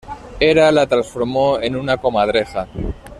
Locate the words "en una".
1.59-1.97